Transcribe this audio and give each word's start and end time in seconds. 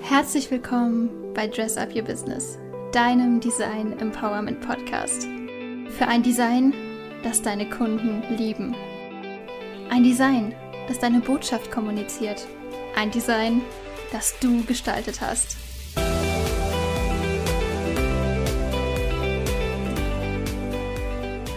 Herzlich 0.00 0.50
willkommen 0.50 1.32
bei 1.34 1.46
Dress 1.46 1.76
Up 1.76 1.94
Your 1.94 2.02
Business, 2.02 2.58
deinem 2.92 3.40
Design 3.40 3.98
Empowerment 3.98 4.60
Podcast. 4.60 5.24
Für 5.90 6.06
ein 6.06 6.22
Design, 6.22 6.72
das 7.22 7.42
deine 7.42 7.68
Kunden 7.68 8.22
lieben. 8.36 8.74
Ein 9.90 10.04
Design, 10.04 10.54
das 10.86 10.98
deine 10.98 11.20
Botschaft 11.20 11.70
kommuniziert. 11.70 12.46
Ein 12.96 13.10
Design, 13.10 13.60
das 14.12 14.38
du 14.40 14.64
gestaltet 14.64 15.20
hast. 15.20 15.56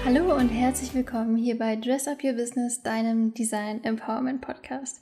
Hallo 0.04 0.36
und 0.36 0.50
herzlich 0.50 0.94
willkommen 0.94 1.38
hier 1.38 1.58
bei 1.58 1.76
Dress 1.78 2.08
Up 2.08 2.24
Your 2.24 2.34
Business, 2.34 2.82
deinem 2.82 3.34
Design 3.34 3.84
Empowerment 3.84 4.42
Podcast. 4.42 5.00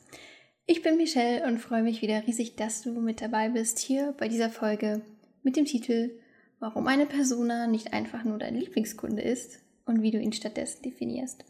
Ich 0.72 0.84
bin 0.84 0.98
Michelle 0.98 1.48
und 1.48 1.58
freue 1.58 1.82
mich 1.82 2.04
wieder 2.04 2.28
riesig, 2.28 2.56
dass 2.56 2.84
du 2.84 2.92
mit 2.92 3.22
dabei 3.22 3.50
bist 3.50 3.80
hier 3.80 4.14
bei 4.20 4.28
dieser 4.28 4.52
Folge 4.52 5.02
mit 5.42 5.56
dem 5.56 5.66
Titel 5.66 6.12
Warum 6.60 6.86
eine 6.86 7.08
Persona 7.08 7.66
nicht 7.66 7.92
einfach 7.92 8.24
nur 8.24 8.38
dein 8.38 8.54
Lieblingskunde 8.54 9.24
ist 9.24 9.62
und 9.88 10.04
wie 10.04 10.12
du 10.12 10.20
ihn 10.20 10.32
stattdessen 10.32 10.84
definierst. 10.84 11.44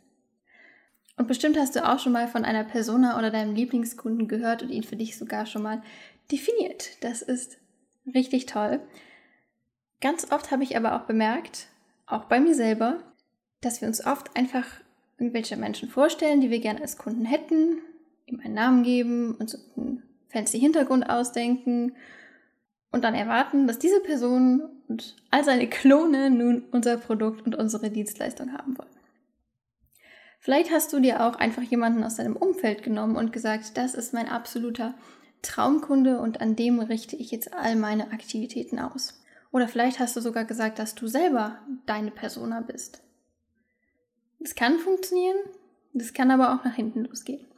Und 1.18 1.28
bestimmt 1.28 1.58
hast 1.58 1.76
du 1.76 1.86
auch 1.86 2.00
schon 2.00 2.14
mal 2.14 2.30
von 2.30 2.46
einer 2.46 2.64
Persona 2.64 3.18
oder 3.18 3.30
deinem 3.30 3.56
Lieblingskunden 3.56 4.30
gehört 4.30 4.64
und 4.64 4.70
ihn 4.70 4.84
für 4.84 4.96
dich 4.96 5.18
sogar 5.18 5.46
schon 5.46 5.64
mal 5.64 5.84
definiert. 6.32 6.92
Das 7.02 7.22
ist 7.22 7.58
richtig 8.16 8.46
toll. 8.46 8.80
Ganz 10.00 10.32
oft 10.32 10.50
habe 10.50 10.64
ich 10.64 10.78
aber 10.78 10.96
auch 10.96 11.08
bemerkt, 11.08 11.68
auch 12.06 12.24
bei 12.24 12.40
mir 12.40 12.56
selber, 12.56 13.04
dass 13.60 13.82
wir 13.82 13.90
uns 13.90 14.02
oft 14.06 14.38
einfach 14.38 14.66
irgendwelche 15.18 15.58
Menschen 15.58 15.90
vorstellen, 15.90 16.40
die 16.40 16.52
wir 16.52 16.62
gerne 16.62 16.80
als 16.80 16.98
Kunden 16.98 17.26
hätten 17.26 17.80
ihm 18.30 18.40
einen 18.40 18.54
Namen 18.54 18.84
geben, 18.84 19.36
uns 19.36 19.58
einen 19.76 20.04
fancy 20.30 20.60
Hintergrund 20.60 21.10
ausdenken 21.10 21.96
und 22.92 23.04
dann 23.04 23.16
erwarten, 23.16 23.68
dass 23.68 23.80
diese 23.80 24.00
Person 24.02 24.62
und 24.88 25.16
all 25.30 25.44
seine 25.44 25.68
Klone 25.68 26.30
nun 26.30 26.64
unser 26.72 26.98
Produkt 26.98 27.46
und 27.46 27.56
unsere 27.56 27.90
Dienstleistung 27.90 28.54
haben 28.54 28.78
wollen. 28.78 28.90
Vielleicht 30.40 30.72
hast 30.72 30.94
du 30.94 31.00
dir 31.00 31.22
auch 31.26 31.36
einfach 31.36 31.64
jemanden 31.64 32.04
aus 32.04 32.16
deinem 32.16 32.36
Umfeld 32.36 32.82
genommen 32.82 33.18
und 33.18 33.34
gesagt, 33.34 33.78
das 33.78 33.94
ist 33.94 34.14
mein 34.14 34.30
absoluter 34.30 34.96
Traumkunde 35.42 36.20
und 36.20 36.42
an 36.42 36.56
dem 36.56 36.80
richte 36.80 37.16
ich 37.16 37.32
jetzt 37.32 37.54
all 37.54 37.76
meine 37.76 38.12
Aktivitäten 38.12 38.80
aus. 38.80 39.22
Oder 39.52 39.68
vielleicht 39.68 40.00
hast 40.00 40.16
du 40.16 40.22
sogar 40.22 40.46
gesagt, 40.46 40.80
dass 40.80 40.96
du 40.96 41.08
selber 41.08 41.60
deine 41.86 42.12
Persona 42.12 42.62
bist. 42.62 43.02
Das 44.40 44.56
kann 44.56 44.80
funktionieren, 44.80 45.38
das 45.94 46.14
kann 46.14 46.32
aber 46.32 46.54
auch 46.54 46.64
nach 46.64 46.76
hinten 46.76 47.06
losgehen. 47.06 47.49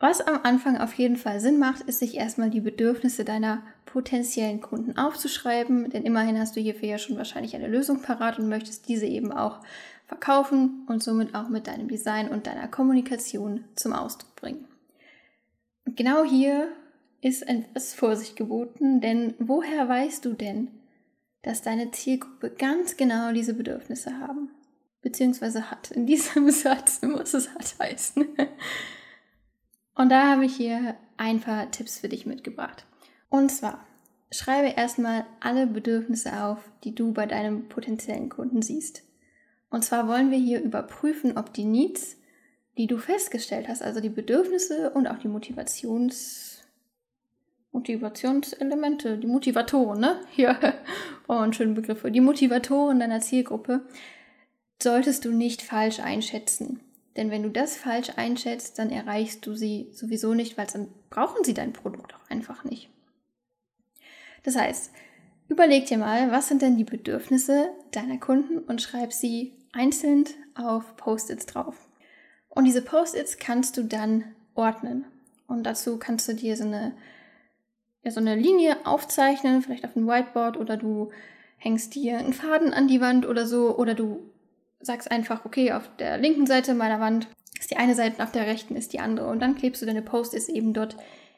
Was 0.00 0.20
am 0.20 0.40
Anfang 0.44 0.78
auf 0.78 0.94
jeden 0.94 1.16
Fall 1.16 1.40
Sinn 1.40 1.58
macht, 1.58 1.82
ist 1.82 1.98
sich 1.98 2.16
erstmal 2.16 2.50
die 2.50 2.60
Bedürfnisse 2.60 3.24
deiner 3.24 3.62
potenziellen 3.84 4.60
Kunden 4.60 4.96
aufzuschreiben, 4.96 5.90
denn 5.90 6.04
immerhin 6.04 6.38
hast 6.38 6.54
du 6.54 6.60
hierfür 6.60 6.88
ja 6.88 6.98
schon 6.98 7.16
wahrscheinlich 7.16 7.56
eine 7.56 7.66
Lösung 7.66 8.00
parat 8.02 8.38
und 8.38 8.48
möchtest 8.48 8.88
diese 8.88 9.06
eben 9.06 9.32
auch 9.32 9.60
verkaufen 10.06 10.86
und 10.86 11.02
somit 11.02 11.34
auch 11.34 11.48
mit 11.48 11.66
deinem 11.66 11.88
Design 11.88 12.28
und 12.28 12.46
deiner 12.46 12.68
Kommunikation 12.68 13.64
zum 13.74 13.92
Ausdruck 13.92 14.36
bringen. 14.36 14.66
Und 15.84 15.96
genau 15.96 16.22
hier 16.22 16.68
ist 17.20 17.42
etwas 17.48 17.94
Vorsicht 17.94 18.36
geboten, 18.36 19.00
denn 19.00 19.34
woher 19.38 19.88
weißt 19.88 20.24
du 20.24 20.34
denn, 20.34 20.68
dass 21.42 21.62
deine 21.62 21.90
Zielgruppe 21.90 22.50
ganz 22.50 22.96
genau 22.96 23.32
diese 23.32 23.54
Bedürfnisse 23.54 24.20
haben? 24.20 24.50
Beziehungsweise 25.02 25.70
hat. 25.70 25.90
In 25.90 26.06
diesem 26.06 26.50
Satz 26.52 27.02
muss 27.02 27.34
es 27.34 27.52
halt 27.52 27.74
heißen. 27.80 28.26
Und 29.98 30.10
da 30.10 30.28
habe 30.28 30.44
ich 30.44 30.54
hier 30.54 30.94
ein 31.16 31.40
paar 31.40 31.72
Tipps 31.72 31.98
für 31.98 32.08
dich 32.08 32.24
mitgebracht. 32.24 32.86
Und 33.30 33.50
zwar, 33.50 33.84
schreibe 34.30 34.68
erstmal 34.68 35.26
alle 35.40 35.66
Bedürfnisse 35.66 36.44
auf, 36.44 36.60
die 36.84 36.94
du 36.94 37.12
bei 37.12 37.26
deinem 37.26 37.68
potenziellen 37.68 38.28
Kunden 38.28 38.62
siehst. 38.62 39.02
Und 39.70 39.84
zwar 39.84 40.06
wollen 40.06 40.30
wir 40.30 40.38
hier 40.38 40.62
überprüfen, 40.62 41.36
ob 41.36 41.52
die 41.52 41.64
Needs, 41.64 42.16
die 42.76 42.86
du 42.86 42.96
festgestellt 42.96 43.66
hast, 43.66 43.82
also 43.82 44.00
die 44.00 44.08
Bedürfnisse 44.08 44.90
und 44.90 45.08
auch 45.08 45.18
die 45.18 45.28
Motivations 45.28 46.62
Motivationselemente, 47.72 49.18
die 49.18 49.26
Motivatoren, 49.26 50.00
ne? 50.00 50.20
Ja, 50.36 50.56
oh, 51.26 51.50
schöne 51.50 51.74
Begriffe. 51.74 52.12
Die 52.12 52.20
Motivatoren 52.20 53.00
deiner 53.00 53.20
Zielgruppe 53.20 53.82
solltest 54.80 55.24
du 55.24 55.32
nicht 55.32 55.60
falsch 55.60 55.98
einschätzen. 55.98 56.80
Denn 57.18 57.32
wenn 57.32 57.42
du 57.42 57.50
das 57.50 57.76
falsch 57.76 58.12
einschätzt, 58.14 58.78
dann 58.78 58.90
erreichst 58.90 59.44
du 59.44 59.52
sie 59.52 59.88
sowieso 59.90 60.34
nicht, 60.34 60.56
weil 60.56 60.68
dann 60.68 60.86
brauchen 61.10 61.42
sie 61.42 61.52
dein 61.52 61.72
Produkt 61.72 62.14
auch 62.14 62.30
einfach 62.30 62.62
nicht. 62.62 62.90
Das 64.44 64.54
heißt, 64.54 64.92
überleg 65.48 65.86
dir 65.86 65.98
mal, 65.98 66.30
was 66.30 66.46
sind 66.46 66.62
denn 66.62 66.76
die 66.76 66.84
Bedürfnisse 66.84 67.70
deiner 67.90 68.18
Kunden 68.18 68.58
und 68.58 68.80
schreib 68.80 69.12
sie 69.12 69.52
einzeln 69.72 70.26
auf 70.54 70.96
Post-its 70.96 71.46
drauf. 71.46 71.88
Und 72.50 72.66
diese 72.66 72.82
Post-its 72.82 73.38
kannst 73.38 73.76
du 73.76 73.82
dann 73.82 74.22
ordnen. 74.54 75.04
Und 75.48 75.64
dazu 75.64 75.98
kannst 75.98 76.28
du 76.28 76.34
dir 76.34 76.56
so 76.56 76.66
eine, 76.66 76.92
ja, 78.04 78.12
so 78.12 78.20
eine 78.20 78.36
Linie 78.36 78.86
aufzeichnen, 78.86 79.62
vielleicht 79.62 79.84
auf 79.84 79.96
ein 79.96 80.06
Whiteboard 80.06 80.56
oder 80.56 80.76
du 80.76 81.10
hängst 81.56 81.96
dir 81.96 82.18
einen 82.18 82.32
Faden 82.32 82.72
an 82.72 82.86
die 82.86 83.00
Wand 83.00 83.26
oder 83.26 83.44
so 83.44 83.76
oder 83.76 83.94
du 83.94 84.30
sagst 84.80 85.10
einfach, 85.10 85.44
okay, 85.44 85.72
auf 85.72 85.90
der 85.96 86.18
linken 86.18 86.46
Seite 86.46 86.74
meiner 86.74 87.00
Wand 87.00 87.28
ist 87.58 87.70
die 87.70 87.76
eine 87.76 87.94
Seite 87.94 88.16
und 88.16 88.22
auf 88.22 88.32
der 88.32 88.46
rechten 88.46 88.76
ist 88.76 88.92
die 88.92 89.00
andere. 89.00 89.28
Und 89.28 89.40
dann 89.40 89.56
klebst 89.56 89.82
du 89.82 89.86
deine 89.86 90.02
Post-its 90.02 90.48
eben 90.48 90.72
dort 90.72 90.96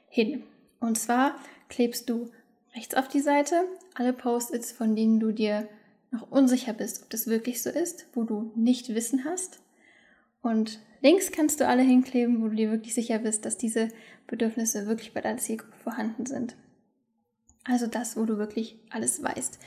hin. 0.08 0.42
Und 0.78 0.98
zwar 0.98 1.36
klebst 1.68 2.10
du 2.10 2.30
rechts 2.74 2.94
auf 2.94 3.08
die 3.08 3.20
Seite 3.20 3.64
alle 3.94 4.12
Post-its, 4.12 4.72
von 4.72 4.94
denen 4.94 5.20
du 5.20 5.32
dir 5.32 5.68
noch 6.10 6.30
unsicher 6.30 6.72
bist, 6.72 7.02
ob 7.02 7.10
das 7.10 7.26
wirklich 7.26 7.62
so 7.62 7.70
ist, 7.70 8.06
wo 8.14 8.24
du 8.24 8.52
nicht 8.56 8.94
Wissen 8.94 9.24
hast. 9.24 9.60
Und 10.42 10.80
links 11.00 11.30
kannst 11.32 11.60
du 11.60 11.68
alle 11.68 11.82
hinkleben, 11.82 12.42
wo 12.42 12.48
du 12.48 12.56
dir 12.56 12.70
wirklich 12.70 12.94
sicher 12.94 13.18
bist, 13.18 13.44
dass 13.44 13.56
diese 13.56 13.88
Bedürfnisse 14.26 14.86
wirklich 14.86 15.12
bei 15.12 15.20
deiner 15.20 15.38
Zielgruppe 15.38 15.76
vorhanden 15.76 16.26
sind. 16.26 16.56
Also 17.64 17.86
das, 17.86 18.16
wo 18.16 18.24
du 18.24 18.38
wirklich 18.38 18.78
alles 18.90 19.22
weißt. 19.22 19.58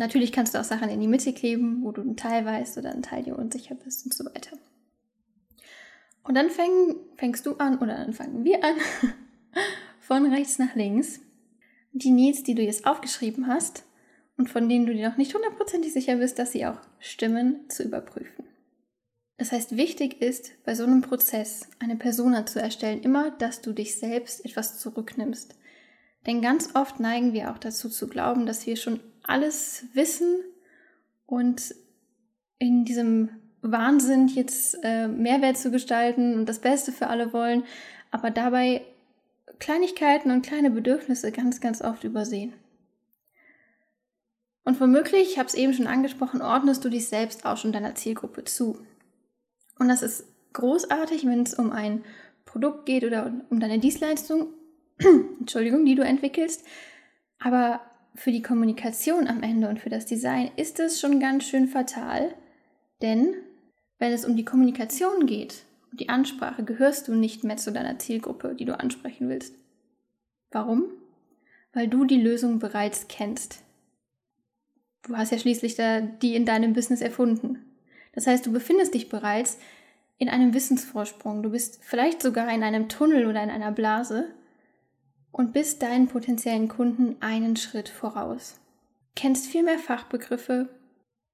Natürlich 0.00 0.32
kannst 0.32 0.54
du 0.54 0.58
auch 0.58 0.64
Sachen 0.64 0.88
in 0.88 0.98
die 0.98 1.06
Mitte 1.06 1.34
kleben, 1.34 1.84
wo 1.84 1.92
du 1.92 2.00
einen 2.00 2.16
Teil 2.16 2.46
weißt 2.46 2.78
oder 2.78 2.90
einen 2.90 3.02
Teil 3.02 3.22
dir 3.22 3.38
unsicher 3.38 3.74
bist 3.74 4.06
und 4.06 4.14
so 4.14 4.24
weiter. 4.24 4.56
Und 6.22 6.36
dann 6.36 6.48
fäng, 6.48 6.96
fängst 7.16 7.44
du 7.44 7.56
an, 7.56 7.76
oder 7.76 7.98
dann 7.98 8.14
fangen 8.14 8.42
wir 8.42 8.64
an, 8.64 8.76
von 10.00 10.24
rechts 10.32 10.58
nach 10.58 10.74
links, 10.74 11.20
die 11.92 12.12
Needs, 12.12 12.44
die 12.44 12.54
du 12.54 12.62
jetzt 12.62 12.86
aufgeschrieben 12.86 13.46
hast 13.46 13.84
und 14.38 14.48
von 14.48 14.70
denen 14.70 14.86
du 14.86 14.94
dir 14.94 15.06
noch 15.06 15.18
nicht 15.18 15.34
hundertprozentig 15.34 15.92
sicher 15.92 16.16
bist, 16.16 16.38
dass 16.38 16.52
sie 16.52 16.64
auch 16.64 16.80
stimmen, 16.98 17.68
zu 17.68 17.82
überprüfen. 17.82 18.46
Das 19.36 19.52
heißt, 19.52 19.76
wichtig 19.76 20.22
ist 20.22 20.52
bei 20.64 20.74
so 20.74 20.84
einem 20.84 21.02
Prozess, 21.02 21.68
eine 21.78 21.96
Persona 21.96 22.46
zu 22.46 22.58
erstellen, 22.58 23.02
immer, 23.02 23.32
dass 23.32 23.60
du 23.60 23.74
dich 23.74 23.98
selbst 23.98 24.46
etwas 24.46 24.78
zurücknimmst. 24.78 25.56
Denn 26.26 26.40
ganz 26.40 26.74
oft 26.74 27.00
neigen 27.00 27.34
wir 27.34 27.50
auch 27.50 27.58
dazu 27.58 27.90
zu 27.90 28.08
glauben, 28.08 28.46
dass 28.46 28.66
wir 28.66 28.76
schon 28.76 29.00
alles 29.22 29.84
wissen 29.94 30.40
und 31.26 31.74
in 32.58 32.84
diesem 32.84 33.30
Wahnsinn 33.62 34.28
jetzt 34.28 34.78
äh, 34.82 35.08
Mehrwert 35.08 35.58
zu 35.58 35.70
gestalten 35.70 36.34
und 36.34 36.46
das 36.46 36.60
Beste 36.60 36.92
für 36.92 37.08
alle 37.08 37.32
wollen, 37.32 37.64
aber 38.10 38.30
dabei 38.30 38.82
Kleinigkeiten 39.58 40.30
und 40.30 40.42
kleine 40.44 40.70
Bedürfnisse 40.70 41.32
ganz, 41.32 41.60
ganz 41.60 41.82
oft 41.82 42.04
übersehen. 42.04 42.54
Und 44.64 44.80
womöglich, 44.80 45.30
ich 45.30 45.38
habe 45.38 45.48
es 45.48 45.54
eben 45.54 45.74
schon 45.74 45.86
angesprochen, 45.86 46.42
ordnest 46.42 46.84
du 46.84 46.88
dich 46.88 47.08
selbst 47.08 47.44
auch 47.44 47.56
schon 47.56 47.72
deiner 47.72 47.94
Zielgruppe 47.94 48.44
zu. 48.44 48.78
Und 49.78 49.88
das 49.88 50.02
ist 50.02 50.24
großartig, 50.52 51.26
wenn 51.26 51.42
es 51.42 51.54
um 51.54 51.72
ein 51.72 52.04
Produkt 52.44 52.86
geht 52.86 53.04
oder 53.04 53.32
um 53.50 53.60
deine 53.60 53.78
Dienstleistung, 53.78 54.48
Entschuldigung, 55.40 55.84
die 55.84 55.94
du 55.94 56.02
entwickelst. 56.02 56.64
Aber 57.38 57.80
für 58.14 58.32
die 58.32 58.42
Kommunikation 58.42 59.28
am 59.28 59.42
Ende 59.42 59.68
und 59.68 59.78
für 59.78 59.90
das 59.90 60.06
Design 60.06 60.50
ist 60.56 60.80
es 60.80 61.00
schon 61.00 61.20
ganz 61.20 61.44
schön 61.44 61.68
fatal, 61.68 62.34
denn 63.02 63.34
wenn 63.98 64.12
es 64.12 64.24
um 64.24 64.36
die 64.36 64.44
Kommunikation 64.44 65.26
geht 65.26 65.62
und 65.90 66.00
die 66.00 66.08
Ansprache, 66.08 66.64
gehörst 66.64 67.08
du 67.08 67.14
nicht 67.14 67.44
mehr 67.44 67.56
zu 67.56 67.72
deiner 67.72 67.98
Zielgruppe, 67.98 68.54
die 68.54 68.64
du 68.64 68.78
ansprechen 68.78 69.28
willst. 69.28 69.54
Warum? 70.50 70.84
Weil 71.72 71.88
du 71.88 72.04
die 72.04 72.20
Lösung 72.20 72.58
bereits 72.58 73.08
kennst. 73.08 73.62
Du 75.02 75.16
hast 75.16 75.32
ja 75.32 75.38
schließlich 75.38 75.76
da 75.76 76.00
die 76.00 76.34
in 76.34 76.44
deinem 76.44 76.72
Business 76.72 77.00
erfunden. 77.00 77.64
Das 78.12 78.26
heißt, 78.26 78.44
du 78.44 78.52
befindest 78.52 78.94
dich 78.94 79.08
bereits 79.08 79.58
in 80.18 80.28
einem 80.28 80.52
Wissensvorsprung. 80.52 81.42
Du 81.42 81.50
bist 81.50 81.78
vielleicht 81.82 82.20
sogar 82.22 82.52
in 82.52 82.62
einem 82.62 82.88
Tunnel 82.88 83.26
oder 83.26 83.42
in 83.42 83.50
einer 83.50 83.72
Blase 83.72 84.28
und 85.32 85.52
bist 85.52 85.82
deinen 85.82 86.08
potenziellen 86.08 86.68
Kunden 86.68 87.16
einen 87.20 87.56
Schritt 87.56 87.88
voraus. 87.88 88.60
Kennst 89.14 89.46
viel 89.46 89.62
mehr 89.62 89.78
Fachbegriffe, 89.78 90.68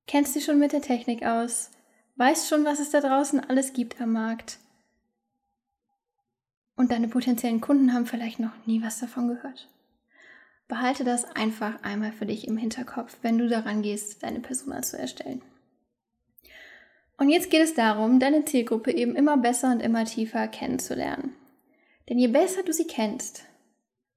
kennst 0.06 0.34
dich 0.34 0.44
schon 0.44 0.58
mit 0.58 0.72
der 0.72 0.82
Technik 0.82 1.24
aus, 1.24 1.70
weißt 2.16 2.48
schon, 2.48 2.64
was 2.64 2.80
es 2.80 2.90
da 2.90 3.00
draußen 3.00 3.40
alles 3.40 3.72
gibt 3.72 4.00
am 4.00 4.12
Markt. 4.12 4.58
und 6.76 6.92
deine 6.92 7.08
potenziellen 7.08 7.60
Kunden 7.60 7.92
haben 7.92 8.06
vielleicht 8.06 8.38
noch 8.38 8.52
nie 8.66 8.82
was 8.82 9.00
davon 9.00 9.28
gehört. 9.28 9.68
Behalte 10.68 11.04
das 11.04 11.24
einfach 11.24 11.82
einmal 11.82 12.12
für 12.12 12.26
dich 12.26 12.46
im 12.46 12.56
Hinterkopf, 12.56 13.16
wenn 13.22 13.38
du 13.38 13.48
daran 13.48 13.82
gehst, 13.82 14.22
deine 14.22 14.40
Persona 14.40 14.82
zu 14.82 14.98
erstellen. 14.98 15.42
Und 17.18 17.30
jetzt 17.30 17.50
geht 17.50 17.62
es 17.62 17.74
darum, 17.74 18.20
deine 18.20 18.44
Zielgruppe 18.44 18.92
eben 18.92 19.16
immer 19.16 19.38
besser 19.38 19.70
und 19.70 19.80
immer 19.80 20.04
tiefer 20.04 20.48
kennenzulernen. 20.48 21.34
Denn 22.08 22.18
je 22.18 22.28
besser 22.28 22.62
du 22.62 22.72
sie 22.72 22.86
kennst, 22.86 23.44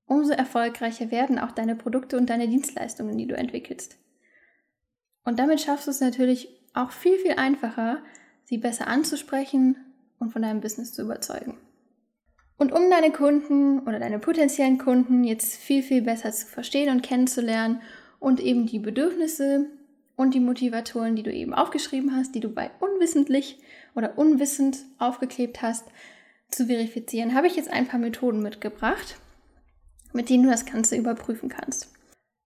umso 0.09 0.33
erfolgreicher 0.33 1.11
werden 1.11 1.39
auch 1.39 1.51
deine 1.51 1.75
Produkte 1.75 2.17
und 2.17 2.29
deine 2.29 2.47
Dienstleistungen, 2.47 3.17
die 3.17 3.27
du 3.27 3.35
entwickelst. 3.35 3.97
Und 5.23 5.39
damit 5.39 5.61
schaffst 5.61 5.88
du 5.88 5.91
es 5.91 6.01
natürlich 6.01 6.50
auch 6.73 6.91
viel, 6.91 7.17
viel 7.19 7.33
einfacher, 7.33 8.00
sie 8.44 8.57
besser 8.57 8.88
anzusprechen 8.88 9.77
und 10.17 10.31
von 10.31 10.41
deinem 10.41 10.61
Business 10.61 10.94
zu 10.94 11.03
überzeugen. 11.03 11.57
Und 12.57 12.73
um 12.73 12.89
deine 12.89 13.11
Kunden 13.11 13.79
oder 13.79 14.00
deine 14.00 14.19
potenziellen 14.19 14.79
Kunden 14.79 15.23
jetzt 15.23 15.56
viel, 15.56 15.83
viel 15.83 16.01
besser 16.01 16.31
zu 16.31 16.47
verstehen 16.47 16.89
und 16.89 17.03
kennenzulernen 17.03 17.81
und 18.19 18.41
eben 18.41 18.65
die 18.65 18.79
Bedürfnisse 18.79 19.67
und 20.15 20.33
die 20.33 20.41
Motivatoren, 20.41 21.15
die 21.15 21.23
du 21.23 21.31
eben 21.31 21.53
aufgeschrieben 21.53 22.15
hast, 22.15 22.33
die 22.35 22.41
du 22.41 22.50
bei 22.50 22.71
unwissentlich 22.79 23.59
oder 23.95 24.17
unwissend 24.17 24.79
aufgeklebt 24.97 25.62
hast, 25.62 25.85
zu 26.50 26.65
verifizieren, 26.65 27.35
habe 27.35 27.47
ich 27.47 27.55
jetzt 27.55 27.71
ein 27.71 27.88
paar 27.88 28.00
Methoden 28.00 28.41
mitgebracht, 28.41 29.15
mit 30.13 30.29
denen 30.29 30.44
du 30.44 30.50
das 30.50 30.65
Ganze 30.65 30.95
überprüfen 30.95 31.50
kannst. 31.50 31.91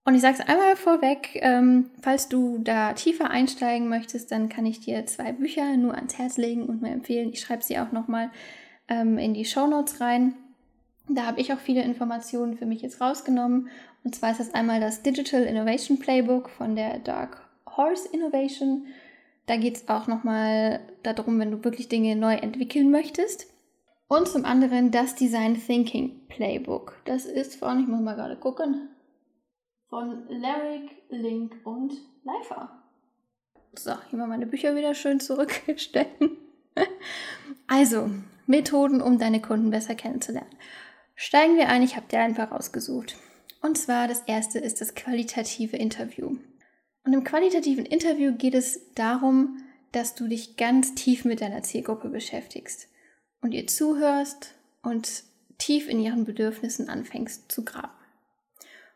Und 0.06 0.14
ich 0.14 0.20
sage 0.20 0.36
es 0.38 0.46
einmal 0.46 0.76
vorweg, 0.76 1.30
ähm, 1.36 1.90
falls 2.02 2.28
du 2.28 2.58
da 2.58 2.92
tiefer 2.92 3.30
einsteigen 3.30 3.88
möchtest, 3.88 4.30
dann 4.30 4.50
kann 4.50 4.66
ich 4.66 4.80
dir 4.80 5.06
zwei 5.06 5.32
Bücher 5.32 5.76
nur 5.78 5.94
ans 5.94 6.18
Herz 6.18 6.36
legen 6.36 6.64
und 6.66 6.82
mir 6.82 6.90
empfehlen. 6.90 7.32
Ich 7.32 7.40
schreibe 7.40 7.62
sie 7.62 7.78
auch 7.78 7.90
nochmal 7.90 8.30
ähm, 8.88 9.16
in 9.16 9.32
die 9.32 9.46
Show 9.46 9.66
Notes 9.66 10.02
rein. 10.02 10.34
Da 11.08 11.24
habe 11.24 11.40
ich 11.40 11.52
auch 11.52 11.58
viele 11.58 11.82
Informationen 11.82 12.56
für 12.56 12.66
mich 12.66 12.82
jetzt 12.82 13.00
rausgenommen. 13.00 13.68
Und 14.04 14.14
zwar 14.14 14.32
ist 14.32 14.40
das 14.40 14.54
einmal 14.54 14.80
das 14.80 15.02
Digital 15.02 15.42
Innovation 15.44 15.98
Playbook 15.98 16.50
von 16.50 16.76
der 16.76 16.98
Dark 16.98 17.48
Horse 17.76 18.06
Innovation. 18.12 18.86
Da 19.46 19.56
geht 19.56 19.76
es 19.76 19.88
auch 19.88 20.06
nochmal 20.06 20.80
darum, 21.02 21.38
wenn 21.38 21.50
du 21.50 21.64
wirklich 21.64 21.88
Dinge 21.88 22.14
neu 22.14 22.34
entwickeln 22.34 22.90
möchtest. 22.90 23.46
Und 24.06 24.28
zum 24.28 24.44
anderen 24.44 24.90
das 24.90 25.14
Design 25.14 25.54
Thinking 25.54 26.26
Playbook. 26.28 27.00
Das 27.04 27.24
ist 27.24 27.56
von, 27.56 27.80
ich 27.80 27.86
muss 27.86 28.00
mal 28.00 28.14
gerade 28.14 28.36
gucken, 28.36 28.90
von 29.88 30.28
Lyric, 30.28 30.90
Link 31.08 31.56
und 31.64 31.92
Leifer. 32.22 32.82
So, 33.74 33.92
hier 34.10 34.18
mal 34.18 34.28
meine 34.28 34.46
Bücher 34.46 34.76
wieder 34.76 34.94
schön 34.94 35.20
zurückstellen. 35.20 36.36
also, 37.66 38.10
Methoden, 38.46 39.00
um 39.00 39.18
deine 39.18 39.40
Kunden 39.40 39.70
besser 39.70 39.94
kennenzulernen. 39.94 40.54
Steigen 41.16 41.56
wir 41.56 41.68
ein, 41.68 41.82
ich 41.82 41.96
habe 41.96 42.06
dir 42.08 42.20
ein 42.20 42.34
paar 42.34 42.52
rausgesucht. 42.52 43.16
Und 43.62 43.78
zwar 43.78 44.06
das 44.06 44.20
erste 44.26 44.58
ist 44.58 44.80
das 44.80 44.94
qualitative 44.94 45.76
Interview. 45.76 46.36
Und 47.04 47.12
im 47.12 47.24
qualitativen 47.24 47.86
Interview 47.86 48.34
geht 48.34 48.54
es 48.54 48.92
darum, 48.94 49.62
dass 49.92 50.14
du 50.14 50.28
dich 50.28 50.56
ganz 50.56 50.94
tief 50.94 51.24
mit 51.24 51.40
deiner 51.40 51.62
Zielgruppe 51.62 52.08
beschäftigst 52.08 52.88
und 53.44 53.52
ihr 53.52 53.66
zuhörst 53.66 54.54
und 54.82 55.22
tief 55.58 55.86
in 55.86 56.00
ihren 56.00 56.24
Bedürfnissen 56.24 56.88
anfängst 56.88 57.52
zu 57.52 57.62
graben. 57.62 57.92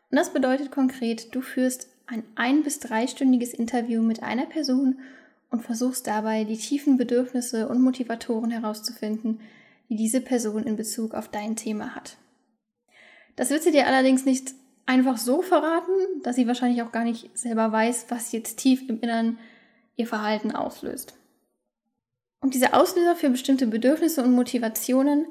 Und 0.09 0.17
das 0.17 0.33
bedeutet 0.33 0.71
konkret, 0.71 1.35
du 1.35 1.41
führst 1.41 1.87
ein 2.07 2.23
ein- 2.33 2.63
bis 2.63 2.79
dreistündiges 2.79 3.53
Interview 3.53 4.01
mit 4.01 4.23
einer 4.23 4.47
Person 4.47 4.97
und 5.51 5.61
versuchst 5.61 6.07
dabei, 6.07 6.45
die 6.45 6.57
tiefen 6.57 6.97
Bedürfnisse 6.97 7.69
und 7.69 7.79
Motivatoren 7.83 8.49
herauszufinden, 8.49 9.39
die 9.87 9.95
diese 9.95 10.19
Person 10.19 10.63
in 10.63 10.75
Bezug 10.75 11.13
auf 11.13 11.27
dein 11.29 11.55
Thema 11.55 11.93
hat. 11.93 12.17
Das 13.35 13.51
wird 13.51 13.61
sie 13.61 13.71
dir 13.71 13.85
allerdings 13.85 14.25
nicht 14.25 14.55
einfach 14.87 15.17
so 15.17 15.43
verraten, 15.43 15.91
dass 16.23 16.37
sie 16.37 16.47
wahrscheinlich 16.47 16.81
auch 16.81 16.91
gar 16.91 17.03
nicht 17.03 17.37
selber 17.37 17.71
weiß, 17.71 18.07
was 18.09 18.31
jetzt 18.31 18.57
tief 18.57 18.89
im 18.89 18.99
Innern 18.99 19.37
ihr 19.95 20.07
Verhalten 20.07 20.51
auslöst. 20.51 21.18
Und 22.41 22.53
diese 22.53 22.73
Auslöser 22.73 23.15
für 23.15 23.29
bestimmte 23.29 23.67
Bedürfnisse 23.67 24.23
und 24.23 24.33
Motivationen 24.33 25.25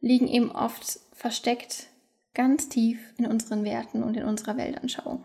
liegen 0.00 0.28
eben 0.28 0.50
oft 0.50 1.00
versteckt 1.12 1.88
ganz 2.34 2.68
tief 2.68 2.98
in 3.16 3.26
unseren 3.26 3.64
Werten 3.64 4.02
und 4.02 4.16
in 4.16 4.24
unserer 4.24 4.56
Weltanschauung. 4.56 5.24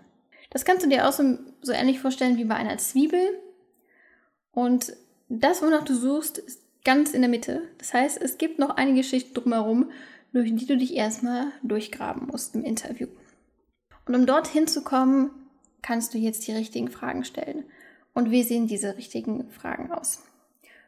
Das 0.49 0.65
kannst 0.65 0.85
du 0.85 0.89
dir 0.89 1.07
auch 1.07 1.11
so, 1.11 1.37
so 1.61 1.71
ähnlich 1.71 1.99
vorstellen 1.99 2.37
wie 2.37 2.45
bei 2.45 2.55
einer 2.55 2.77
Zwiebel. 2.77 3.21
Und 4.51 4.93
das, 5.29 5.61
wonach 5.61 5.83
du 5.83 5.95
suchst, 5.95 6.37
ist 6.37 6.61
ganz 6.83 7.13
in 7.13 7.21
der 7.21 7.29
Mitte. 7.29 7.63
Das 7.77 7.93
heißt, 7.93 8.21
es 8.21 8.37
gibt 8.37 8.59
noch 8.59 8.71
einige 8.71 9.03
Schichten 9.03 9.33
drumherum, 9.33 9.91
durch 10.31 10.53
die 10.53 10.65
du 10.65 10.77
dich 10.77 10.95
erstmal 10.95 11.51
durchgraben 11.63 12.27
musst 12.27 12.55
im 12.55 12.63
Interview. 12.63 13.07
Und 14.05 14.15
um 14.15 14.25
dorthin 14.25 14.67
zu 14.67 14.83
kommen, 14.83 15.31
kannst 15.81 16.13
du 16.13 16.17
jetzt 16.17 16.47
die 16.47 16.51
richtigen 16.51 16.89
Fragen 16.89 17.23
stellen. 17.23 17.65
Und 18.13 18.31
wie 18.31 18.43
sehen 18.43 18.67
diese 18.67 18.97
richtigen 18.97 19.49
Fragen 19.51 19.91
aus? 19.91 20.23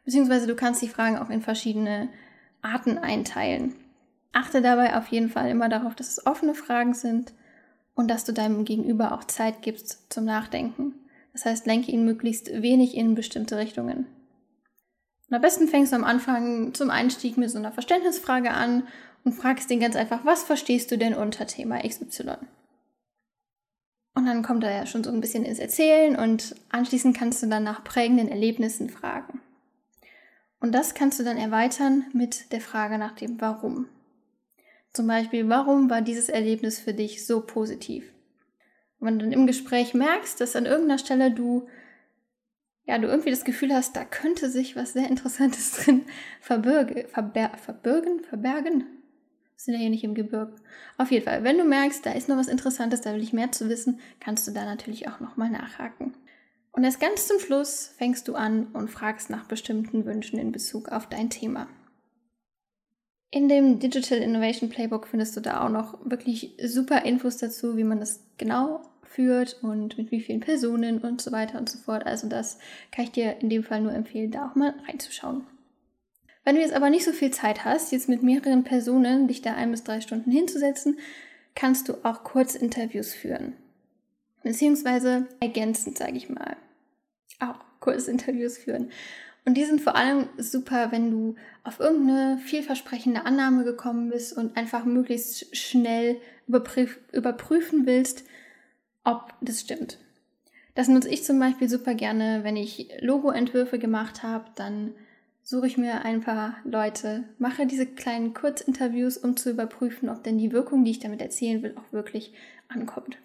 Beziehungsweise 0.06 0.46
du 0.46 0.54
kannst 0.54 0.80
die 0.80 0.88
Fragen 0.88 1.18
auch 1.18 1.28
in 1.28 1.42
verschiedene 1.42 2.08
Arten 2.62 2.96
einteilen. 2.96 3.74
Achte 4.32 4.62
dabei 4.62 4.96
auf 4.96 5.08
jeden 5.08 5.28
Fall 5.28 5.50
immer 5.50 5.68
darauf, 5.68 5.94
dass 5.94 6.08
es 6.08 6.26
offene 6.26 6.54
Fragen 6.54 6.94
sind 6.94 7.34
und 7.94 8.08
dass 8.08 8.24
du 8.24 8.32
deinem 8.32 8.64
Gegenüber 8.64 9.12
auch 9.12 9.24
Zeit 9.24 9.62
gibst 9.62 10.12
zum 10.12 10.24
Nachdenken. 10.24 10.94
Das 11.32 11.44
heißt, 11.44 11.66
lenke 11.66 11.90
ihn 11.90 12.04
möglichst 12.04 12.50
wenig 12.62 12.96
in 12.96 13.14
bestimmte 13.14 13.56
Richtungen. 13.56 14.06
Und 15.28 15.34
am 15.34 15.42
besten 15.42 15.66
fängst 15.66 15.92
du 15.92 15.96
am 15.96 16.04
Anfang 16.04 16.72
zum 16.72 16.90
Einstieg 16.90 17.36
mit 17.36 17.50
so 17.50 17.58
einer 17.58 17.72
Verständnisfrage 17.72 18.52
an 18.52 18.86
und 19.24 19.32
fragst 19.32 19.70
ihn 19.72 19.80
ganz 19.80 19.96
einfach, 19.96 20.24
was 20.24 20.44
verstehst 20.44 20.90
du 20.92 20.98
denn 20.98 21.14
unter 21.14 21.46
Thema 21.48 21.80
XY? 21.80 22.36
Und 24.14 24.24
dann 24.24 24.42
kommt 24.44 24.62
er 24.62 24.72
ja 24.72 24.86
schon 24.86 25.02
so 25.02 25.10
ein 25.10 25.20
bisschen 25.20 25.44
ins 25.44 25.58
Erzählen 25.58 26.16
und 26.16 26.54
anschließend 26.70 27.16
kannst 27.16 27.42
du 27.42 27.48
dann 27.48 27.64
nach 27.64 27.82
prägenden 27.82 28.28
Erlebnissen 28.28 28.88
fragen. 28.88 29.40
Und 30.60 30.72
das 30.72 30.94
kannst 30.94 31.20
du 31.20 31.24
dann 31.24 31.36
erweitern 31.36 32.04
mit 32.12 32.52
der 32.52 32.60
Frage 32.60 32.98
nach 32.98 33.12
dem 33.12 33.40
Warum. 33.40 33.88
Zum 34.92 35.06
Beispiel, 35.06 35.48
warum 35.48 35.90
war 35.90 36.00
dieses 36.00 36.28
Erlebnis 36.28 36.80
für 36.80 36.94
dich 36.94 37.26
so 37.26 37.42
positiv? 37.42 38.04
Und 38.98 39.06
wenn 39.06 39.18
du 39.18 39.24
dann 39.26 39.32
im 39.32 39.46
Gespräch 39.46 39.92
merkst, 39.92 40.40
dass 40.40 40.56
an 40.56 40.64
irgendeiner 40.64 40.98
Stelle 40.98 41.30
du, 41.30 41.68
ja, 42.86 42.96
du 42.98 43.06
irgendwie 43.06 43.30
das 43.30 43.44
Gefühl 43.44 43.74
hast, 43.74 43.94
da 43.94 44.04
könnte 44.04 44.48
sich 44.48 44.74
was 44.74 44.94
sehr 44.94 45.08
Interessantes 45.08 45.72
drin 45.84 46.06
verbirge, 46.40 47.06
verber, 47.08 47.50
verbirgen, 47.58 48.20
verbergen, 48.20 48.84
sind 49.56 49.74
ja 49.74 49.80
hier 49.80 49.90
nicht 49.90 50.04
im 50.04 50.14
Gebirge. 50.14 50.56
Auf 50.96 51.10
jeden 51.10 51.24
Fall, 51.24 51.44
wenn 51.44 51.58
du 51.58 51.64
merkst, 51.64 52.04
da 52.04 52.12
ist 52.12 52.28
noch 52.28 52.36
was 52.36 52.48
Interessantes, 52.48 53.02
da 53.02 53.12
will 53.12 53.22
ich 53.22 53.32
mehr 53.32 53.52
zu 53.52 53.68
wissen, 53.68 54.00
kannst 54.20 54.46
du 54.46 54.52
da 54.52 54.64
natürlich 54.64 55.08
auch 55.08 55.20
nochmal 55.20 55.50
nachhaken. 55.50 56.14
Und 56.76 56.84
erst 56.84 57.00
ganz 57.00 57.26
zum 57.26 57.40
Schluss 57.40 57.90
fängst 57.96 58.28
du 58.28 58.34
an 58.34 58.66
und 58.74 58.90
fragst 58.90 59.30
nach 59.30 59.46
bestimmten 59.46 60.04
Wünschen 60.04 60.38
in 60.38 60.52
Bezug 60.52 60.90
auf 60.90 61.08
dein 61.08 61.30
Thema. 61.30 61.68
In 63.30 63.48
dem 63.48 63.78
Digital 63.78 64.18
Innovation 64.18 64.68
Playbook 64.68 65.08
findest 65.08 65.34
du 65.36 65.40
da 65.40 65.64
auch 65.64 65.70
noch 65.70 65.98
wirklich 66.04 66.54
super 66.62 67.06
Infos 67.06 67.38
dazu, 67.38 67.78
wie 67.78 67.84
man 67.84 67.98
das 67.98 68.20
genau 68.36 68.82
führt 69.02 69.62
und 69.62 69.96
mit 69.96 70.10
wie 70.10 70.20
vielen 70.20 70.40
Personen 70.40 70.98
und 70.98 71.22
so 71.22 71.32
weiter 71.32 71.58
und 71.58 71.70
so 71.70 71.78
fort. 71.78 72.04
Also 72.04 72.28
das 72.28 72.58
kann 72.92 73.06
ich 73.06 73.12
dir 73.12 73.40
in 73.40 73.48
dem 73.48 73.64
Fall 73.64 73.80
nur 73.80 73.94
empfehlen, 73.94 74.30
da 74.30 74.46
auch 74.46 74.54
mal 74.54 74.74
reinzuschauen. 74.86 75.46
Wenn 76.44 76.56
du 76.56 76.60
jetzt 76.60 76.74
aber 76.74 76.90
nicht 76.90 77.06
so 77.06 77.12
viel 77.12 77.30
Zeit 77.30 77.64
hast, 77.64 77.90
jetzt 77.90 78.10
mit 78.10 78.22
mehreren 78.22 78.64
Personen 78.64 79.28
dich 79.28 79.40
da 79.40 79.54
ein 79.54 79.70
bis 79.70 79.82
drei 79.82 80.02
Stunden 80.02 80.30
hinzusetzen, 80.30 80.98
kannst 81.54 81.88
du 81.88 81.94
auch 82.04 82.22
Kurzinterviews 82.22 83.14
führen. 83.14 83.54
Beziehungsweise 84.42 85.26
ergänzend, 85.40 85.96
sage 85.96 86.18
ich 86.18 86.28
mal. 86.28 86.56
Auch 87.38 87.60
Kurzinterviews 87.80 88.58
führen. 88.58 88.90
Und 89.44 89.54
die 89.54 89.64
sind 89.64 89.80
vor 89.80 89.94
allem 89.94 90.28
super, 90.38 90.90
wenn 90.90 91.10
du 91.10 91.36
auf 91.62 91.78
irgendeine 91.78 92.38
vielversprechende 92.38 93.24
Annahme 93.24 93.62
gekommen 93.62 94.10
bist 94.10 94.36
und 94.36 94.56
einfach 94.56 94.84
möglichst 94.84 95.56
schnell 95.56 96.16
überprüf 96.48 96.98
überprüfen 97.12 97.86
willst, 97.86 98.24
ob 99.04 99.32
das 99.40 99.60
stimmt. 99.60 99.98
Das 100.74 100.88
nutze 100.88 101.08
ich 101.08 101.24
zum 101.24 101.38
Beispiel 101.38 101.68
super 101.68 101.94
gerne, 101.94 102.40
wenn 102.42 102.56
ich 102.56 102.88
Logoentwürfe 103.00 103.78
gemacht 103.78 104.24
habe, 104.24 104.46
dann 104.56 104.94
suche 105.42 105.68
ich 105.68 105.78
mir 105.78 106.04
ein 106.04 106.22
paar 106.22 106.56
Leute, 106.64 107.22
mache 107.38 107.66
diese 107.66 107.86
kleinen 107.86 108.34
Kurzinterviews, 108.34 109.16
um 109.16 109.36
zu 109.36 109.50
überprüfen, 109.50 110.08
ob 110.08 110.24
denn 110.24 110.38
die 110.38 110.50
Wirkung, 110.50 110.84
die 110.84 110.90
ich 110.90 110.98
damit 110.98 111.22
erzählen 111.22 111.62
will, 111.62 111.76
auch 111.78 111.92
wirklich 111.92 112.34
ankommt. 112.68 113.16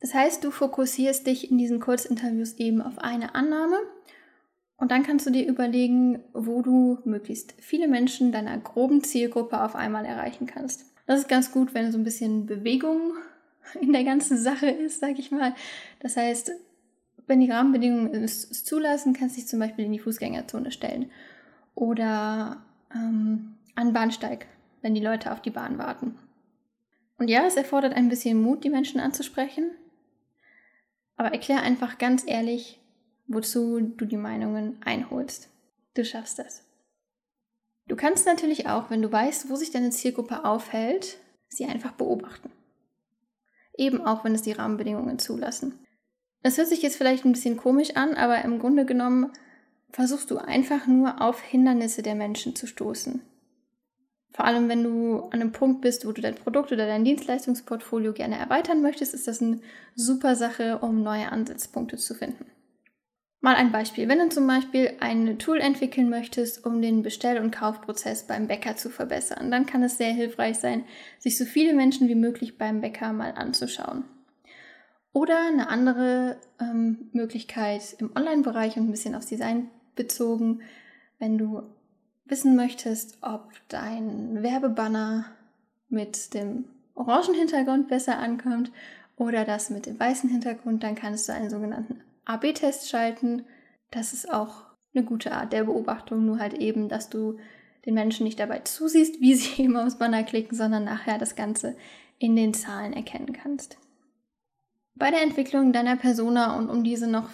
Das 0.00 0.14
heißt, 0.14 0.44
du 0.44 0.50
fokussierst 0.50 1.26
dich 1.26 1.50
in 1.50 1.58
diesen 1.58 1.80
Kurzinterviews 1.80 2.54
eben 2.54 2.80
auf 2.80 2.98
eine 2.98 3.34
Annahme 3.34 3.78
und 4.76 4.92
dann 4.92 5.02
kannst 5.02 5.26
du 5.26 5.30
dir 5.30 5.46
überlegen, 5.46 6.20
wo 6.32 6.62
du 6.62 6.98
möglichst 7.04 7.54
viele 7.58 7.88
Menschen 7.88 8.30
deiner 8.30 8.56
groben 8.58 9.02
Zielgruppe 9.02 9.60
auf 9.60 9.74
einmal 9.74 10.04
erreichen 10.04 10.46
kannst. 10.46 10.84
Das 11.06 11.20
ist 11.20 11.28
ganz 11.28 11.50
gut, 11.50 11.74
wenn 11.74 11.90
so 11.90 11.98
ein 11.98 12.04
bisschen 12.04 12.46
Bewegung 12.46 13.14
in 13.80 13.92
der 13.92 14.04
ganzen 14.04 14.38
Sache 14.38 14.68
ist, 14.68 15.00
sag 15.00 15.18
ich 15.18 15.32
mal. 15.32 15.54
Das 15.98 16.16
heißt, 16.16 16.52
wenn 17.26 17.40
die 17.40 17.50
Rahmenbedingungen 17.50 18.14
es, 18.22 18.48
zulassen, 18.64 19.14
kannst 19.14 19.36
du 19.36 19.40
dich 19.40 19.48
zum 19.48 19.58
Beispiel 19.58 19.84
in 19.84 19.92
die 19.92 19.98
Fußgängerzone 19.98 20.70
stellen. 20.70 21.10
Oder 21.74 22.58
ähm, 22.94 23.54
an 23.74 23.92
Bahnsteig, 23.92 24.46
wenn 24.80 24.94
die 24.94 25.02
Leute 25.02 25.32
auf 25.32 25.42
die 25.42 25.50
Bahn 25.50 25.78
warten. 25.78 26.16
Und 27.18 27.28
ja, 27.28 27.44
es 27.46 27.56
erfordert 27.56 27.94
ein 27.94 28.08
bisschen 28.08 28.40
Mut, 28.40 28.62
die 28.62 28.70
Menschen 28.70 29.00
anzusprechen. 29.00 29.70
Aber 31.18 31.32
erklär 31.32 31.62
einfach 31.62 31.98
ganz 31.98 32.24
ehrlich, 32.26 32.80
wozu 33.26 33.80
du 33.80 34.06
die 34.06 34.16
Meinungen 34.16 34.80
einholst. 34.82 35.50
Du 35.94 36.04
schaffst 36.04 36.38
das. 36.38 36.64
Du 37.88 37.96
kannst 37.96 38.24
natürlich 38.26 38.68
auch, 38.68 38.88
wenn 38.88 39.02
du 39.02 39.10
weißt, 39.10 39.50
wo 39.50 39.56
sich 39.56 39.70
deine 39.70 39.90
Zielgruppe 39.90 40.44
aufhält, 40.44 41.18
sie 41.48 41.66
einfach 41.66 41.92
beobachten. 41.92 42.50
Eben 43.76 44.00
auch, 44.00 44.24
wenn 44.24 44.34
es 44.34 44.42
die 44.42 44.52
Rahmenbedingungen 44.52 45.18
zulassen. 45.18 45.78
Das 46.42 46.56
hört 46.56 46.68
sich 46.68 46.82
jetzt 46.82 46.96
vielleicht 46.96 47.24
ein 47.24 47.32
bisschen 47.32 47.56
komisch 47.56 47.96
an, 47.96 48.14
aber 48.14 48.42
im 48.42 48.58
Grunde 48.58 48.86
genommen 48.86 49.32
versuchst 49.90 50.30
du 50.30 50.38
einfach 50.38 50.86
nur 50.86 51.20
auf 51.20 51.40
Hindernisse 51.40 52.02
der 52.02 52.14
Menschen 52.14 52.54
zu 52.54 52.66
stoßen. 52.66 53.22
Vor 54.38 54.46
allem, 54.46 54.68
wenn 54.68 54.84
du 54.84 55.22
an 55.32 55.40
einem 55.40 55.50
Punkt 55.50 55.80
bist, 55.80 56.06
wo 56.06 56.12
du 56.12 56.22
dein 56.22 56.36
Produkt 56.36 56.70
oder 56.70 56.86
dein 56.86 57.02
Dienstleistungsportfolio 57.02 58.12
gerne 58.12 58.38
erweitern 58.38 58.82
möchtest, 58.82 59.12
ist 59.12 59.26
das 59.26 59.42
eine 59.42 59.58
super 59.96 60.36
Sache, 60.36 60.78
um 60.78 61.02
neue 61.02 61.32
Ansatzpunkte 61.32 61.96
zu 61.96 62.14
finden. 62.14 62.46
Mal 63.40 63.56
ein 63.56 63.72
Beispiel. 63.72 64.06
Wenn 64.06 64.20
du 64.20 64.28
zum 64.28 64.46
Beispiel 64.46 64.92
ein 65.00 65.40
Tool 65.40 65.58
entwickeln 65.58 66.08
möchtest, 66.08 66.64
um 66.64 66.80
den 66.80 67.02
Bestell- 67.02 67.42
und 67.42 67.50
Kaufprozess 67.50 68.28
beim 68.28 68.46
Bäcker 68.46 68.76
zu 68.76 68.90
verbessern, 68.90 69.50
dann 69.50 69.66
kann 69.66 69.82
es 69.82 69.98
sehr 69.98 70.12
hilfreich 70.12 70.58
sein, 70.58 70.84
sich 71.18 71.36
so 71.36 71.44
viele 71.44 71.74
Menschen 71.74 72.06
wie 72.06 72.14
möglich 72.14 72.58
beim 72.58 72.80
Bäcker 72.80 73.12
mal 73.12 73.32
anzuschauen. 73.32 74.04
Oder 75.12 75.48
eine 75.48 75.68
andere 75.68 76.36
ähm, 76.60 77.08
Möglichkeit 77.10 77.96
im 77.98 78.12
Online-Bereich 78.14 78.76
und 78.76 78.84
ein 78.84 78.92
bisschen 78.92 79.16
aufs 79.16 79.26
Design 79.26 79.68
bezogen, 79.96 80.60
wenn 81.18 81.38
du 81.38 81.64
wissen 82.28 82.56
möchtest, 82.56 83.18
ob 83.22 83.52
dein 83.68 84.42
Werbebanner 84.42 85.26
mit 85.88 86.34
dem 86.34 86.64
orangen 86.94 87.34
Hintergrund 87.34 87.88
besser 87.88 88.18
ankommt 88.18 88.70
oder 89.16 89.44
das 89.44 89.70
mit 89.70 89.86
dem 89.86 89.98
weißen 89.98 90.28
Hintergrund, 90.28 90.82
dann 90.82 90.94
kannst 90.94 91.28
du 91.28 91.32
einen 91.32 91.50
sogenannten 91.50 92.00
AB-Test 92.24 92.88
schalten. 92.88 93.44
Das 93.90 94.12
ist 94.12 94.30
auch 94.30 94.66
eine 94.94 95.04
gute 95.04 95.32
Art 95.32 95.52
der 95.52 95.64
Beobachtung, 95.64 96.24
nur 96.24 96.38
halt 96.38 96.54
eben, 96.54 96.88
dass 96.88 97.08
du 97.08 97.38
den 97.86 97.94
Menschen 97.94 98.24
nicht 98.24 98.38
dabei 98.38 98.60
zusiehst, 98.60 99.20
wie 99.20 99.34
sie 99.36 99.62
eben 99.62 99.76
aufs 99.76 99.98
Banner 99.98 100.22
klicken, 100.22 100.56
sondern 100.56 100.84
nachher 100.84 101.18
das 101.18 101.36
Ganze 101.36 101.76
in 102.18 102.36
den 102.36 102.54
Zahlen 102.54 102.92
erkennen 102.92 103.32
kannst. 103.32 103.78
Bei 104.94 105.10
der 105.10 105.22
Entwicklung 105.22 105.72
deiner 105.72 105.96
Persona 105.96 106.56
und 106.56 106.68
um 106.68 106.82
diese 106.82 107.06
noch 107.06 107.28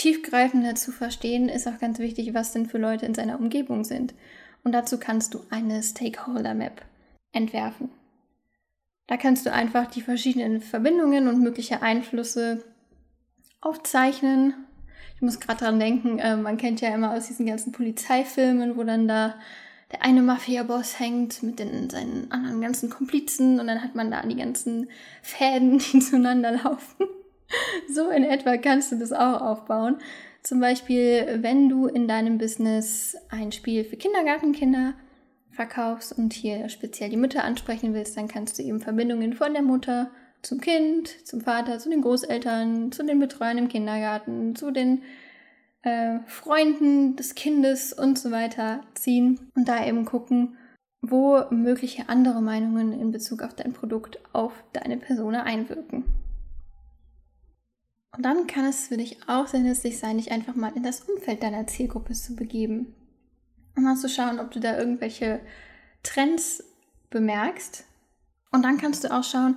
tiefgreifender 0.00 0.74
zu 0.76 0.92
verstehen, 0.92 1.50
ist 1.50 1.68
auch 1.68 1.78
ganz 1.78 1.98
wichtig, 1.98 2.32
was 2.32 2.52
denn 2.52 2.66
für 2.66 2.78
Leute 2.78 3.04
in 3.04 3.14
seiner 3.14 3.38
Umgebung 3.38 3.84
sind. 3.84 4.14
Und 4.64 4.72
dazu 4.72 4.98
kannst 4.98 5.34
du 5.34 5.40
eine 5.50 5.82
Stakeholder 5.82 6.54
Map 6.54 6.82
entwerfen. 7.32 7.90
Da 9.06 9.18
kannst 9.18 9.44
du 9.44 9.52
einfach 9.52 9.90
die 9.90 10.00
verschiedenen 10.00 10.62
Verbindungen 10.62 11.28
und 11.28 11.42
mögliche 11.42 11.82
Einflüsse 11.82 12.64
aufzeichnen. 13.60 14.54
Ich 15.16 15.20
muss 15.20 15.38
gerade 15.38 15.64
dran 15.64 15.78
denken, 15.78 16.18
äh, 16.18 16.36
man 16.36 16.56
kennt 16.56 16.80
ja 16.80 16.94
immer 16.94 17.12
aus 17.12 17.26
diesen 17.26 17.44
ganzen 17.44 17.72
Polizeifilmen, 17.72 18.78
wo 18.78 18.84
dann 18.84 19.06
da 19.06 19.34
der 19.92 20.02
eine 20.02 20.22
Mafia-Boss 20.22 20.98
hängt 20.98 21.42
mit 21.42 21.58
den, 21.58 21.90
seinen 21.90 22.30
anderen 22.30 22.62
ganzen 22.62 22.88
Komplizen 22.88 23.60
und 23.60 23.66
dann 23.66 23.82
hat 23.82 23.94
man 23.96 24.10
da 24.10 24.22
die 24.22 24.36
ganzen 24.36 24.88
Fäden, 25.20 25.78
die 25.92 25.98
zueinander 25.98 26.52
laufen. 26.52 27.06
so 27.92 28.10
in 28.10 28.24
etwa 28.24 28.56
kannst 28.56 28.92
du 28.92 28.96
das 28.96 29.12
auch 29.12 29.40
aufbauen. 29.40 29.98
Zum 30.42 30.60
Beispiel, 30.60 31.38
wenn 31.42 31.68
du 31.68 31.86
in 31.86 32.08
deinem 32.08 32.38
Business 32.38 33.16
ein 33.28 33.52
Spiel 33.52 33.84
für 33.84 33.96
Kindergartenkinder 33.96 34.94
verkaufst 35.50 36.16
und 36.16 36.32
hier 36.32 36.68
speziell 36.68 37.10
die 37.10 37.16
Mütter 37.16 37.44
ansprechen 37.44 37.92
willst, 37.92 38.16
dann 38.16 38.28
kannst 38.28 38.58
du 38.58 38.62
eben 38.62 38.80
Verbindungen 38.80 39.34
von 39.34 39.52
der 39.52 39.62
Mutter 39.62 40.10
zum 40.42 40.60
Kind, 40.60 41.26
zum 41.26 41.42
Vater, 41.42 41.78
zu 41.78 41.90
den 41.90 42.00
Großeltern, 42.00 42.92
zu 42.92 43.04
den 43.04 43.18
Betreuern 43.18 43.58
im 43.58 43.68
Kindergarten, 43.68 44.56
zu 44.56 44.70
den 44.70 45.02
äh, 45.82 46.20
Freunden 46.26 47.16
des 47.16 47.34
Kindes 47.34 47.92
und 47.92 48.18
so 48.18 48.30
weiter 48.30 48.82
ziehen 48.94 49.50
und 49.54 49.68
da 49.68 49.84
eben 49.84 50.06
gucken, 50.06 50.56
wo 51.02 51.42
mögliche 51.50 52.08
andere 52.08 52.40
Meinungen 52.42 52.98
in 52.98 53.10
Bezug 53.10 53.42
auf 53.42 53.54
dein 53.54 53.72
Produkt 53.72 54.18
auf 54.32 54.52
deine 54.72 54.96
Persona 54.96 55.42
einwirken. 55.42 56.04
Und 58.16 58.24
dann 58.24 58.46
kann 58.46 58.64
es 58.64 58.88
für 58.88 58.96
dich 58.96 59.18
auch 59.28 59.46
sehr 59.46 59.60
nützlich 59.60 59.98
sein, 59.98 60.18
dich 60.18 60.32
einfach 60.32 60.54
mal 60.54 60.72
in 60.74 60.82
das 60.82 61.02
Umfeld 61.02 61.42
deiner 61.42 61.66
Zielgruppe 61.66 62.12
zu 62.12 62.34
begeben. 62.34 62.94
Und 63.76 63.84
mal 63.84 63.96
zu 63.96 64.08
schauen, 64.08 64.40
ob 64.40 64.50
du 64.50 64.58
da 64.60 64.76
irgendwelche 64.76 65.40
Trends 66.02 66.64
bemerkst. 67.08 67.84
Und 68.50 68.64
dann 68.64 68.78
kannst 68.78 69.04
du 69.04 69.12
auch 69.12 69.22
schauen, 69.22 69.56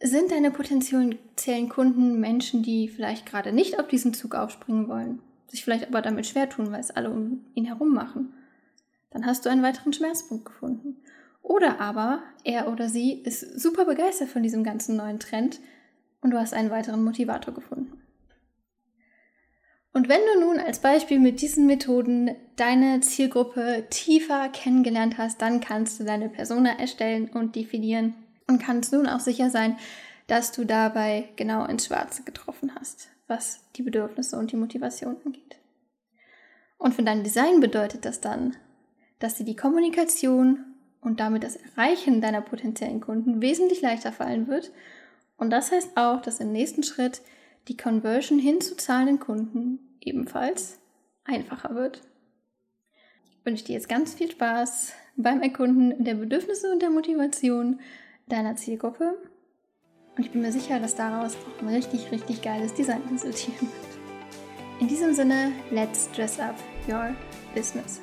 sind 0.00 0.30
deine 0.30 0.50
potenziellen 0.50 1.68
Kunden 1.68 2.20
Menschen, 2.20 2.62
die 2.62 2.88
vielleicht 2.88 3.26
gerade 3.26 3.52
nicht 3.52 3.78
auf 3.78 3.88
diesen 3.88 4.14
Zug 4.14 4.34
aufspringen 4.34 4.88
wollen, 4.88 5.20
sich 5.48 5.64
vielleicht 5.64 5.86
aber 5.88 6.02
damit 6.02 6.26
schwer 6.26 6.48
tun, 6.48 6.72
weil 6.72 6.80
es 6.80 6.90
alle 6.90 7.10
um 7.10 7.44
ihn 7.54 7.64
herum 7.64 7.92
machen? 7.92 8.34
Dann 9.10 9.26
hast 9.26 9.44
du 9.44 9.50
einen 9.50 9.62
weiteren 9.62 9.92
Schmerzpunkt 9.92 10.46
gefunden. 10.46 10.96
Oder 11.42 11.80
aber 11.80 12.22
er 12.44 12.68
oder 12.72 12.88
sie 12.88 13.12
ist 13.12 13.60
super 13.60 13.84
begeistert 13.84 14.28
von 14.28 14.42
diesem 14.42 14.64
ganzen 14.64 14.96
neuen 14.96 15.18
Trend 15.18 15.60
und 16.22 16.30
du 16.30 16.38
hast 16.38 16.54
einen 16.54 16.70
weiteren 16.70 17.04
Motivator 17.04 17.52
gefunden. 17.52 18.00
Und 19.92 20.08
wenn 20.08 20.20
du 20.32 20.40
nun 20.40 20.58
als 20.58 20.78
Beispiel 20.78 21.20
mit 21.20 21.42
diesen 21.42 21.66
Methoden 21.66 22.34
deine 22.56 23.00
Zielgruppe 23.00 23.84
tiefer 23.90 24.48
kennengelernt 24.48 25.18
hast, 25.18 25.42
dann 25.42 25.60
kannst 25.60 26.00
du 26.00 26.04
deine 26.04 26.30
Persona 26.30 26.78
erstellen 26.78 27.28
und 27.28 27.56
definieren 27.56 28.14
und 28.48 28.62
kannst 28.62 28.92
nun 28.94 29.06
auch 29.06 29.20
sicher 29.20 29.50
sein, 29.50 29.76
dass 30.28 30.52
du 30.52 30.64
dabei 30.64 31.28
genau 31.36 31.66
ins 31.66 31.86
Schwarze 31.86 32.22
getroffen 32.22 32.72
hast, 32.74 33.10
was 33.26 33.60
die 33.76 33.82
Bedürfnisse 33.82 34.38
und 34.38 34.50
die 34.50 34.56
Motivation 34.56 35.16
angeht. 35.26 35.58
Und 36.78 36.94
für 36.94 37.02
dein 37.02 37.22
Design 37.22 37.60
bedeutet 37.60 38.06
das 38.06 38.20
dann, 38.20 38.56
dass 39.18 39.34
dir 39.34 39.44
die 39.44 39.56
Kommunikation 39.56 40.64
und 41.02 41.20
damit 41.20 41.44
das 41.44 41.56
Erreichen 41.56 42.20
deiner 42.20 42.40
potenziellen 42.40 43.00
Kunden 43.00 43.42
wesentlich 43.42 43.82
leichter 43.82 44.10
fallen 44.10 44.48
wird. 44.48 44.72
Und 45.42 45.50
das 45.50 45.72
heißt 45.72 45.96
auch, 45.96 46.22
dass 46.22 46.38
im 46.38 46.52
nächsten 46.52 46.84
Schritt 46.84 47.20
die 47.66 47.76
Conversion 47.76 48.38
hin 48.38 48.60
zu 48.60 48.76
zahlenden 48.76 49.18
Kunden 49.18 49.80
ebenfalls 50.00 50.78
einfacher 51.24 51.74
wird. 51.74 52.00
Ich 53.24 53.44
wünsche 53.44 53.64
dir 53.64 53.72
jetzt 53.72 53.88
ganz 53.88 54.14
viel 54.14 54.30
Spaß 54.30 54.92
beim 55.16 55.42
Erkunden 55.42 56.04
der 56.04 56.14
Bedürfnisse 56.14 56.70
und 56.70 56.80
der 56.80 56.90
Motivation 56.90 57.80
deiner 58.28 58.54
Zielgruppe. 58.54 59.18
Und 60.16 60.24
ich 60.24 60.30
bin 60.30 60.42
mir 60.42 60.52
sicher, 60.52 60.78
dass 60.78 60.94
daraus 60.94 61.34
auch 61.34 61.62
ein 61.62 61.74
richtig, 61.74 62.12
richtig 62.12 62.40
geiles 62.40 62.72
Design 62.74 63.02
resultieren 63.10 63.62
wird. 63.62 64.80
In 64.80 64.86
diesem 64.86 65.12
Sinne, 65.12 65.50
let's 65.72 66.08
dress 66.12 66.38
up 66.38 66.54
your 66.88 67.16
business. 67.52 68.00